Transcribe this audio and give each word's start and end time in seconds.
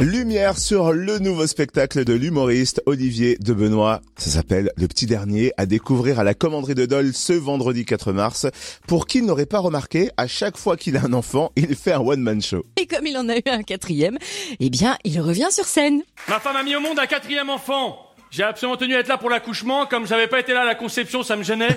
Lumière 0.00 0.56
sur 0.58 0.92
le 0.92 1.18
nouveau 1.18 1.48
spectacle 1.48 2.04
de 2.04 2.12
l'humoriste 2.12 2.80
Olivier 2.86 3.36
de 3.40 3.52
Benoît. 3.52 4.00
Ça 4.16 4.30
s'appelle 4.30 4.70
Le 4.76 4.86
Petit 4.86 5.06
Dernier 5.06 5.52
à 5.56 5.66
découvrir 5.66 6.20
à 6.20 6.24
la 6.24 6.34
commanderie 6.34 6.76
de 6.76 6.86
Dole 6.86 7.12
ce 7.12 7.32
vendredi 7.32 7.84
4 7.84 8.12
mars. 8.12 8.46
Pour 8.86 9.08
qui 9.08 9.22
n'aurait 9.22 9.44
pas 9.44 9.58
remarqué, 9.58 10.10
à 10.16 10.28
chaque 10.28 10.56
fois 10.56 10.76
qu'il 10.76 10.96
a 10.96 11.00
un 11.02 11.12
enfant, 11.12 11.50
il 11.56 11.74
fait 11.74 11.90
un 11.90 11.98
one-man 11.98 12.40
show. 12.40 12.64
Et 12.76 12.86
comme 12.86 13.08
il 13.08 13.18
en 13.18 13.28
a 13.28 13.38
eu 13.38 13.42
un 13.46 13.64
quatrième, 13.64 14.18
eh 14.60 14.70
bien, 14.70 14.96
il 15.02 15.20
revient 15.20 15.48
sur 15.50 15.64
scène. 15.64 16.02
Ma 16.28 16.38
femme 16.38 16.54
a 16.54 16.62
mis 16.62 16.76
au 16.76 16.80
monde 16.80 17.00
un 17.00 17.06
quatrième 17.06 17.50
enfant. 17.50 17.98
J'ai 18.30 18.44
absolument 18.44 18.76
tenu 18.76 18.94
à 18.94 19.00
être 19.00 19.08
là 19.08 19.18
pour 19.18 19.30
l'accouchement, 19.30 19.86
comme 19.86 20.06
j'avais 20.06 20.28
pas 20.28 20.38
été 20.38 20.52
là 20.52 20.62
à 20.62 20.66
la 20.66 20.76
conception, 20.76 21.24
ça 21.24 21.34
me 21.34 21.42
gênait. 21.42 21.76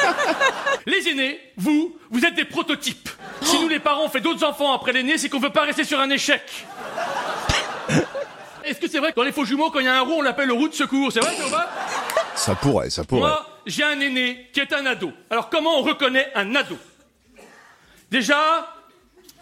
les 0.86 1.06
aînés, 1.06 1.38
vous, 1.58 1.96
vous 2.10 2.24
êtes 2.24 2.34
des 2.34 2.46
prototypes. 2.46 3.10
Si 3.42 3.60
nous 3.60 3.68
les 3.68 3.80
parents 3.80 4.04
on 4.06 4.08
fait 4.08 4.20
d'autres 4.20 4.44
enfants 4.44 4.72
après 4.72 4.92
l'aîné, 4.92 5.18
c'est 5.18 5.28
qu'on 5.28 5.40
veut 5.40 5.50
pas 5.50 5.62
rester 5.62 5.84
sur 5.84 6.00
un 6.00 6.08
échec. 6.08 6.42
Est-ce 8.64 8.78
que 8.78 8.88
c'est 8.88 8.98
vrai 8.98 9.10
que 9.10 9.16
dans 9.16 9.24
les 9.24 9.32
faux 9.32 9.44
jumeaux, 9.44 9.70
quand 9.70 9.80
il 9.80 9.86
y 9.86 9.88
a 9.88 9.96
un 9.96 10.02
roux, 10.02 10.16
on 10.18 10.22
l'appelle 10.22 10.46
le 10.48 10.52
roux 10.52 10.68
de 10.68 10.74
secours? 10.74 11.12
C'est 11.12 11.20
vrai, 11.20 11.34
Théoba 11.34 11.68
Ça 12.34 12.54
pourrait, 12.54 12.90
ça 12.90 13.04
pourrait. 13.04 13.20
Moi, 13.22 13.46
j'ai 13.66 13.82
un 13.84 13.98
aîné 14.00 14.48
qui 14.52 14.60
est 14.60 14.72
un 14.72 14.86
ado. 14.86 15.12
Alors 15.30 15.50
comment 15.50 15.78
on 15.78 15.82
reconnaît 15.82 16.30
un 16.34 16.54
ado? 16.54 16.76
Déjà, 18.10 18.74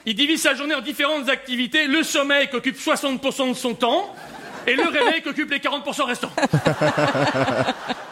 il 0.07 0.15
divise 0.15 0.43
sa 0.43 0.55
journée 0.55 0.75
en 0.75 0.81
différentes 0.81 1.29
activités. 1.29 1.87
Le 1.87 2.03
sommeil 2.03 2.49
qui 2.49 2.57
occupe 2.57 2.77
60% 2.77 3.51
de 3.51 3.55
son 3.55 3.75
temps 3.75 4.15
et 4.67 4.75
le 4.75 4.89
réveil 4.89 5.23
qui 5.23 5.29
occupe 5.29 5.51
les 5.51 5.59
40% 5.59 6.03
restants. 6.05 6.33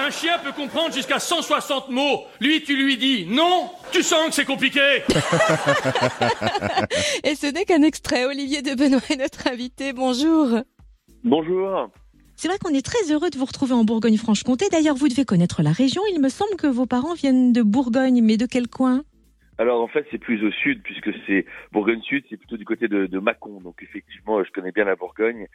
Un 0.00 0.10
chien 0.10 0.38
peut 0.42 0.52
comprendre 0.52 0.94
jusqu'à 0.94 1.18
160 1.18 1.90
mots. 1.90 2.24
Lui, 2.40 2.62
tu 2.62 2.74
lui 2.74 2.96
dis 2.96 3.26
non, 3.26 3.68
tu 3.92 4.02
sens 4.02 4.28
que 4.28 4.34
c'est 4.34 4.46
compliqué. 4.46 4.80
Et 7.24 7.34
ce 7.34 7.46
n'est 7.46 7.66
qu'un 7.66 7.82
extrait. 7.82 8.24
Olivier 8.24 8.62
de 8.62 8.74
Benoît 8.74 9.02
est 9.10 9.16
notre 9.16 9.46
invité. 9.46 9.92
Bonjour. 9.92 10.60
Bonjour. 11.22 11.90
C'est 12.34 12.48
vrai 12.48 12.56
qu'on 12.58 12.72
est 12.72 12.84
très 12.84 13.12
heureux 13.12 13.28
de 13.28 13.36
vous 13.36 13.44
retrouver 13.44 13.74
en 13.74 13.84
Bourgogne-Franche-Comté. 13.84 14.70
D'ailleurs, 14.72 14.96
vous 14.96 15.08
devez 15.08 15.26
connaître 15.26 15.62
la 15.62 15.72
région. 15.72 16.00
Il 16.14 16.20
me 16.22 16.30
semble 16.30 16.56
que 16.56 16.66
vos 16.66 16.86
parents 16.86 17.12
viennent 17.12 17.52
de 17.52 17.60
Bourgogne, 17.60 18.22
mais 18.22 18.38
de 18.38 18.46
quel 18.46 18.68
coin? 18.68 19.02
Alors 19.60 19.82
en 19.82 19.88
fait, 19.88 20.06
c'est 20.10 20.16
plus 20.16 20.42
au 20.42 20.50
sud, 20.50 20.82
puisque 20.82 21.10
c'est 21.26 21.44
Bourgogne 21.70 22.00
Sud, 22.00 22.24
c'est 22.30 22.38
plutôt 22.38 22.56
du 22.56 22.64
côté 22.64 22.88
de, 22.88 23.04
de 23.04 23.18
Mâcon. 23.18 23.60
Donc 23.60 23.82
effectivement, 23.82 24.42
je 24.42 24.50
connais 24.52 24.72
bien 24.72 24.84
la 24.86 24.96
Bourgogne. 24.96 25.48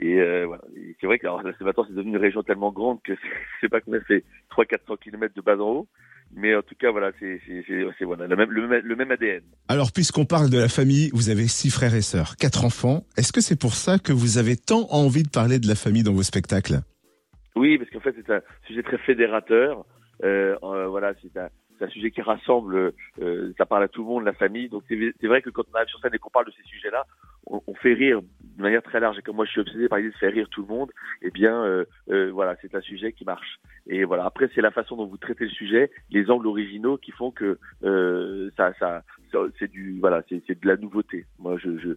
Et 0.00 0.20
euh, 0.22 0.46
voilà. 0.46 0.62
Et 0.74 0.96
c'est 0.98 1.06
vrai 1.06 1.18
que 1.18 1.26
alors, 1.26 1.42
c'est- 1.58 1.62
maintenant 1.62 1.84
c'est 1.86 1.94
devenu 1.94 2.12
une 2.12 2.16
région 2.16 2.42
tellement 2.42 2.72
grande 2.72 3.02
que 3.02 3.12
sais 3.60 3.68
pas 3.68 3.82
combien 3.82 4.00
c'est 4.08 4.24
300-400 4.56 4.96
km 4.98 5.34
de 5.34 5.42
bas 5.42 5.56
en 5.58 5.68
haut. 5.68 5.88
Mais 6.34 6.54
en 6.54 6.62
tout 6.62 6.74
cas, 6.76 6.90
voilà, 6.90 7.10
c'est 7.20 7.42
c'est- 7.46 7.62
c'est- 7.68 7.84
c'est, 7.98 8.04
voilà, 8.06 8.26
le, 8.26 8.36
même, 8.36 8.50
le, 8.50 8.66
même, 8.66 8.82
le 8.86 8.96
même 8.96 9.10
ADN. 9.10 9.42
Alors, 9.68 9.92
puisqu'on 9.92 10.24
parle 10.24 10.48
de 10.48 10.56
la 10.58 10.68
famille, 10.70 11.10
vous 11.12 11.28
avez 11.28 11.46
six 11.46 11.68
frères 11.70 11.94
et 11.94 12.00
sœurs, 12.00 12.36
quatre 12.36 12.64
enfants. 12.64 13.04
Est-ce 13.18 13.34
que 13.34 13.42
c'est 13.42 13.60
pour 13.60 13.74
ça 13.74 13.98
que 13.98 14.14
vous 14.14 14.38
avez 14.38 14.56
tant 14.56 14.86
envie 14.92 15.24
de 15.24 15.28
parler 15.30 15.58
de 15.58 15.68
la 15.68 15.74
famille 15.74 16.02
dans 16.04 16.14
vos 16.14 16.22
spectacles? 16.22 16.80
Oui, 17.54 17.76
parce 17.76 17.90
qu'en 17.90 18.00
fait, 18.00 18.14
c'est 18.16 18.32
un 18.32 18.40
sujet 18.66 18.82
très 18.82 18.96
fédérateur. 18.96 19.84
Euh, 20.22 20.56
euh, 20.62 20.86
voilà, 20.88 21.14
c'est 21.20 21.36
un, 21.36 21.48
un 21.80 21.88
sujet 21.88 22.10
qui 22.12 22.22
rassemble, 22.22 22.92
euh, 23.20 23.52
ça 23.58 23.66
parle 23.66 23.82
à 23.82 23.88
tout 23.88 24.02
le 24.02 24.08
monde, 24.08 24.24
la 24.24 24.32
famille. 24.32 24.68
Donc 24.68 24.84
c'est 24.88 25.26
vrai 25.26 25.42
que 25.42 25.50
quand 25.50 25.64
on 25.72 25.74
arrive 25.76 25.88
sur 25.88 25.98
scène 26.00 26.14
et 26.14 26.18
qu'on 26.18 26.30
parle 26.30 26.46
de 26.46 26.52
ces 26.52 26.62
sujets-là, 26.62 27.04
on, 27.46 27.60
on 27.66 27.74
fait 27.74 27.92
rire 27.94 28.20
de 28.22 28.62
manière 28.62 28.82
très 28.82 29.00
large. 29.00 29.18
Et 29.18 29.22
comme 29.22 29.36
moi, 29.36 29.44
je 29.46 29.50
suis 29.50 29.60
obsédé 29.60 29.88
par 29.88 29.98
l'idée 29.98 30.10
de 30.10 30.16
faire 30.16 30.32
rire 30.32 30.48
tout 30.48 30.62
le 30.62 30.68
monde, 30.68 30.92
eh 31.22 31.30
bien, 31.30 31.64
euh, 31.64 32.30
voilà, 32.32 32.56
c'est 32.62 32.74
un 32.76 32.80
sujet 32.80 33.12
qui 33.12 33.24
marche. 33.24 33.58
Et 33.88 34.04
voilà, 34.04 34.24
après, 34.24 34.48
c'est 34.54 34.60
la 34.60 34.70
façon 34.70 34.96
dont 34.96 35.06
vous 35.06 35.16
traitez 35.16 35.44
le 35.44 35.50
sujet, 35.50 35.90
les 36.10 36.30
angles 36.30 36.46
originaux 36.46 36.98
qui 36.98 37.10
font 37.10 37.32
que 37.32 37.58
ça, 38.56 38.72
ça- 38.78 39.02
c'est 39.58 39.70
du, 39.70 39.98
voilà, 40.00 40.22
c'est 40.28 40.60
de 40.62 40.68
la 40.68 40.76
nouveauté. 40.76 41.26
Moi, 41.38 41.56
je, 41.58 41.78
je, 41.78 41.90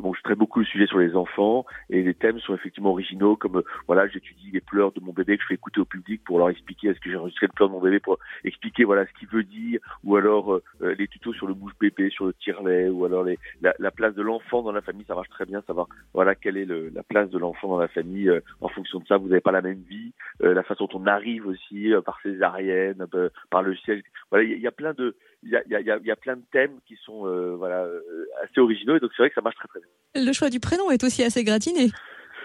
bon, 0.00 0.14
je 0.14 0.22
traite 0.22 0.38
beaucoup 0.38 0.60
le 0.60 0.64
sujet 0.66 0.86
sur 0.86 0.98
les 0.98 1.14
enfants 1.14 1.64
et 1.88 2.02
les 2.02 2.14
thèmes 2.14 2.38
sont 2.40 2.54
effectivement 2.54 2.90
originaux, 2.90 3.36
comme 3.36 3.56
euh, 3.58 3.64
voilà, 3.86 4.08
j'étudie 4.08 4.50
les 4.52 4.60
pleurs 4.60 4.92
de 4.92 5.00
mon 5.00 5.12
bébé 5.12 5.36
que 5.36 5.42
je 5.42 5.48
fais 5.48 5.54
écouter 5.54 5.80
au 5.80 5.84
public 5.84 6.22
pour 6.24 6.38
leur 6.38 6.50
expliquer 6.50 6.88
est-ce 6.88 7.00
que 7.00 7.10
j'ai 7.10 7.16
enregistré 7.16 7.46
le 7.46 7.52
pleur 7.52 7.68
de 7.68 7.74
mon 7.74 7.80
bébé 7.80 8.00
pour 8.00 8.18
expliquer 8.44 8.84
voilà 8.84 9.06
ce 9.06 9.12
qu'il 9.18 9.28
veut 9.28 9.44
dire, 9.44 9.80
ou 10.04 10.16
alors 10.16 10.54
euh, 10.54 10.62
euh, 10.82 10.94
les 10.98 11.08
tutos 11.08 11.32
sur 11.34 11.46
le 11.46 11.54
bouche 11.54 11.72
bébé, 11.80 12.10
sur 12.10 12.26
le 12.26 12.32
tire-lait, 12.34 12.88
ou 12.88 13.04
alors 13.04 13.24
les, 13.24 13.38
la, 13.62 13.74
la 13.78 13.90
place 13.90 14.14
de 14.14 14.22
l'enfant 14.22 14.62
dans 14.62 14.72
la 14.72 14.80
famille, 14.82 15.04
ça 15.06 15.14
marche 15.14 15.28
très 15.30 15.46
bien, 15.46 15.62
savoir 15.66 15.86
voilà 16.14 16.34
quelle 16.34 16.56
est 16.56 16.64
le, 16.64 16.88
la 16.90 17.02
place 17.02 17.30
de 17.30 17.38
l'enfant 17.38 17.68
dans 17.68 17.78
la 17.78 17.88
famille. 17.88 18.28
euh, 18.28 18.40
en 18.60 18.68
fonction 18.68 18.98
de 19.00 19.06
ça, 19.06 19.16
vous 19.16 19.28
n'avez 19.28 19.40
pas 19.40 19.52
la 19.52 19.62
même 19.62 19.82
vie, 19.88 20.12
euh, 20.42 20.54
la 20.54 20.62
façon 20.62 20.86
dont 20.86 21.00
on 21.00 21.06
arrive 21.06 21.46
aussi 21.46 21.92
euh, 21.92 22.00
par 22.00 22.20
césarienne, 22.22 23.06
par 23.50 23.62
le 23.62 23.74
ciel. 23.76 24.02
Voilà, 24.30 24.44
il 24.44 24.56
y, 24.56 24.60
y 24.60 24.66
a 24.66 24.72
plein 24.72 24.92
de 24.94 25.16
il 25.42 25.50
y 25.50 25.56
a, 25.56 25.62
y, 25.80 26.06
y 26.06 26.10
a 26.10 26.16
plein 26.16 26.36
de 26.36 26.42
thèmes 26.52 26.79
qui 26.86 26.96
sont 27.04 27.26
euh, 27.26 27.54
voilà 27.56 27.84
euh, 27.84 28.26
assez 28.42 28.60
originaux 28.60 28.96
et 28.96 29.00
donc 29.00 29.10
c'est 29.16 29.22
vrai 29.22 29.28
que 29.30 29.34
ça 29.34 29.42
marche 29.42 29.56
très 29.56 29.68
très 29.68 29.80
bien. 29.80 30.24
Le 30.26 30.32
choix 30.32 30.50
du 30.50 30.60
prénom 30.60 30.90
est 30.90 31.04
aussi 31.04 31.22
assez 31.22 31.44
gratiné. 31.44 31.90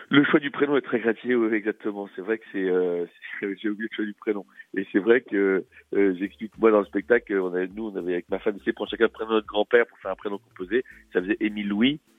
Le 0.09 0.23
choix 0.23 0.40
du 0.40 0.51
prénom 0.51 0.78
est 0.78 0.81
très 0.81 1.00
gratiné, 1.00 1.35
oui, 1.35 1.53
exactement. 1.56 2.07
C'est 2.16 2.22
vrai 2.22 2.38
que 2.38 2.44
c'est, 2.51 2.63
euh, 2.63 3.06
j'ai 3.41 3.69
oublié 3.69 3.90
le 3.90 3.96
choix 3.96 4.06
du 4.06 4.13
prénom. 4.13 4.46
Et 4.78 4.85
c'est 4.91 5.00
vrai 5.00 5.22
que 5.22 5.66
euh, 5.96 6.16
j'explique 6.19 6.57
moi 6.57 6.72
dans 6.72 6.79
le 6.79 6.85
spectacle, 6.85 7.38
on 7.40 7.53
avait, 7.53 7.68
nous, 7.68 7.88
on 7.88 7.96
avait 7.96 8.13
avec 8.13 8.29
ma 8.29 8.40
femme 8.40 8.56
essayé 8.56 8.72
de 8.72 8.75
prendre 8.75 8.91
chacun 8.91 9.06
le 9.06 9.09
prénom 9.09 9.31
de 9.31 9.35
notre 9.35 9.47
grand-père 9.47 9.88
pour 9.88 9.97
faire 10.00 10.12
un 10.12 10.16
prénom 10.16 10.38
composé. 10.38 10.84
Ça 11.13 11.22
faisait 11.22 11.38
Émile 11.40 11.67
Louis. 11.67 12.00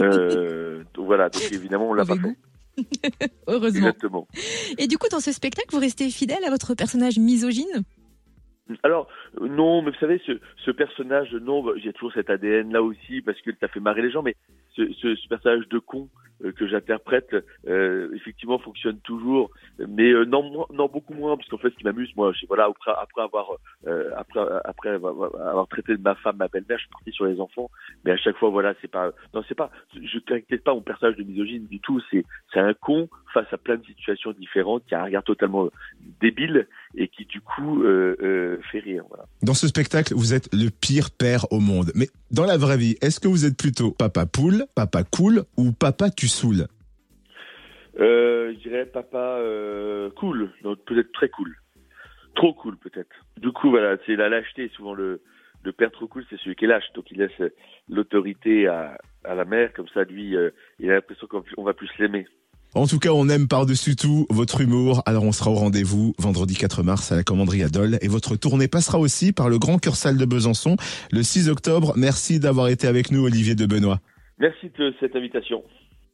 Euh, 0.00 0.84
donc 0.94 1.06
voilà, 1.06 1.30
donc 1.30 1.42
évidemment 1.50 1.88
on 1.88 1.94
l'a 1.94 2.04
pas 2.04 2.14
fait. 2.14 3.26
Heureusement. 3.48 3.88
Exactement. 3.88 4.28
Et 4.78 4.86
du 4.86 4.98
coup, 4.98 5.08
dans 5.10 5.18
ce 5.18 5.32
spectacle, 5.32 5.68
vous 5.72 5.80
restez 5.80 6.08
fidèle 6.10 6.44
à 6.46 6.50
votre 6.50 6.74
personnage 6.74 7.18
misogyne? 7.18 7.82
Alors 8.82 9.08
non, 9.40 9.82
mais 9.82 9.90
vous 9.90 9.98
savez, 9.98 10.20
ce, 10.26 10.32
ce 10.64 10.70
personnage, 10.70 11.32
non, 11.34 11.62
bah, 11.62 11.72
j'ai 11.76 11.92
toujours 11.92 12.12
cet 12.12 12.30
ADN 12.30 12.72
là 12.72 12.82
aussi 12.82 13.20
parce 13.22 13.40
que 13.40 13.50
ça 13.60 13.68
fait 13.68 13.80
marrer 13.80 14.02
les 14.02 14.10
gens, 14.10 14.22
mais 14.22 14.36
ce, 14.76 14.92
ce, 14.94 15.14
ce 15.14 15.28
personnage 15.28 15.68
de 15.68 15.78
con 15.78 16.08
que 16.50 16.66
j'interprète, 16.66 17.36
euh, 17.68 18.10
effectivement, 18.14 18.58
fonctionne 18.58 18.98
toujours, 18.98 19.50
mais 19.78 20.10
euh, 20.10 20.24
non, 20.24 20.66
non 20.72 20.88
beaucoup 20.88 21.14
moins, 21.14 21.36
parce 21.36 21.48
qu'en 21.48 21.58
fait, 21.58 21.70
ce 21.70 21.76
qui 21.76 21.84
m'amuse, 21.84 22.10
moi, 22.16 22.32
c'est 22.38 22.46
voilà, 22.46 22.64
après, 22.64 22.92
après 22.96 23.22
avoir, 23.22 23.50
euh, 23.86 24.10
après, 24.16 24.40
après 24.64 24.90
avoir 24.90 25.68
traité 25.68 25.96
de 25.96 26.02
ma 26.02 26.14
femme, 26.16 26.36
ma 26.36 26.48
belle-mère, 26.48 26.78
je 26.78 26.82
suis 26.82 26.90
parti 26.90 27.12
sur 27.12 27.26
les 27.26 27.40
enfants, 27.40 27.70
mais 28.04 28.12
à 28.12 28.16
chaque 28.16 28.36
fois, 28.36 28.50
voilà, 28.50 28.74
c'est 28.80 28.90
pas, 28.90 29.12
non, 29.34 29.42
c'est 29.48 29.54
pas, 29.54 29.70
je 29.94 30.18
caractérise 30.18 30.64
pas 30.64 30.74
mon 30.74 30.80
personnage 30.80 31.16
de 31.16 31.22
misogyne 31.22 31.66
du 31.66 31.80
tout, 31.80 32.00
c'est, 32.10 32.24
c'est 32.52 32.60
un 32.60 32.74
con 32.74 33.08
face 33.32 33.46
à 33.52 33.58
plein 33.58 33.76
de 33.76 33.84
situations 33.84 34.32
différentes, 34.32 34.84
qui 34.86 34.94
a 34.94 35.00
un 35.00 35.04
regard 35.04 35.24
totalement 35.24 35.68
débile 36.20 36.66
et 36.94 37.08
qui 37.08 37.24
du 37.24 37.40
coup 37.40 37.82
euh, 37.82 38.16
euh, 38.22 38.58
fait 38.70 38.80
rire. 38.80 39.04
Voilà. 39.08 39.24
Dans 39.42 39.54
ce 39.54 39.66
spectacle, 39.66 40.14
vous 40.14 40.34
êtes 40.34 40.48
le 40.52 40.68
pire 40.68 41.10
père 41.10 41.46
au 41.50 41.60
monde. 41.60 41.90
Mais 41.94 42.08
dans 42.30 42.44
la 42.44 42.56
vraie 42.56 42.76
vie, 42.76 42.96
est-ce 43.00 43.20
que 43.20 43.28
vous 43.28 43.44
êtes 43.44 43.56
plutôt 43.56 43.92
papa 43.92 44.26
poule, 44.26 44.66
papa 44.74 45.04
cool 45.04 45.44
ou 45.56 45.72
papa 45.72 46.10
tu 46.10 46.28
saoules 46.32 46.66
Euh, 47.98 48.52
je 48.54 48.68
dirais 48.68 48.86
papa 48.86 49.38
euh, 49.38 50.10
cool, 50.16 50.50
donc 50.62 50.78
peut-être 50.84 51.12
très 51.12 51.28
cool, 51.28 51.56
trop 52.34 52.54
cool 52.54 52.76
peut-être. 52.78 53.14
Du 53.38 53.52
coup 53.52 53.70
voilà, 53.70 53.96
c'est 54.06 54.16
la 54.16 54.28
lâcheté. 54.28 54.70
Souvent 54.76 54.94
le 54.94 55.22
le 55.64 55.72
père 55.72 55.92
trop 55.92 56.08
cool, 56.08 56.24
c'est 56.28 56.38
celui 56.40 56.56
qui 56.56 56.64
est 56.64 56.68
lâche, 56.68 56.92
donc 56.94 57.10
il 57.10 57.18
laisse 57.18 57.52
l'autorité 57.88 58.66
à 58.66 58.98
à 59.24 59.34
la 59.34 59.44
mère, 59.44 59.72
comme 59.72 59.88
ça 59.92 60.04
lui, 60.04 60.36
euh, 60.36 60.50
il 60.78 60.90
a 60.90 60.94
l'impression 60.94 61.26
qu'on 61.26 61.42
on 61.56 61.64
va 61.64 61.74
plus 61.74 61.90
l'aimer. 61.98 62.26
En 62.74 62.86
tout 62.86 62.98
cas, 62.98 63.10
on 63.10 63.28
aime 63.28 63.48
par-dessus 63.48 63.96
tout 63.96 64.26
votre 64.30 64.62
humour. 64.62 65.02
Alors, 65.04 65.24
on 65.24 65.32
sera 65.32 65.50
au 65.50 65.54
rendez-vous 65.54 66.14
vendredi 66.18 66.54
4 66.54 66.82
mars 66.82 67.12
à 67.12 67.16
la 67.16 67.22
commanderie 67.22 67.62
à 67.62 67.68
Dole. 67.68 67.98
Et 68.00 68.08
votre 68.08 68.34
tournée 68.36 68.66
passera 68.66 68.98
aussi 68.98 69.32
par 69.32 69.50
le 69.50 69.58
Grand 69.58 69.78
Cœur 69.78 69.94
Salle 69.94 70.16
de 70.16 70.24
Besançon 70.24 70.76
le 71.12 71.22
6 71.22 71.50
octobre. 71.50 71.92
Merci 71.96 72.40
d'avoir 72.40 72.68
été 72.68 72.86
avec 72.86 73.10
nous, 73.10 73.26
Olivier 73.26 73.54
de 73.54 73.66
Benoît. 73.66 74.00
Merci 74.38 74.70
de 74.78 74.94
cette 75.00 75.14
invitation. 75.14 75.62